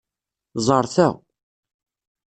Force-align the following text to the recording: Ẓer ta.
Ẓer 0.65 0.85
ta. 0.95 1.07